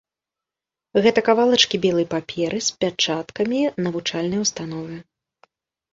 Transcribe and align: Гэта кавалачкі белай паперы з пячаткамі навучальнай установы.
Гэта 1.05 1.19
кавалачкі 1.27 1.81
белай 1.85 2.07
паперы 2.15 2.59
з 2.69 2.79
пячаткамі 2.85 3.59
навучальнай 3.89 4.39
установы. 4.49 4.95